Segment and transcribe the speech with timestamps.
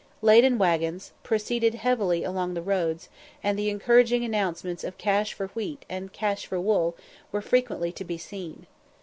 [0.23, 3.07] Laden waggons proceeded heavily along the roads,
[3.43, 6.95] and the encouraging announcements of "Cash for wheat," and "Cash for wool,"
[7.31, 8.65] were frequently to be seen.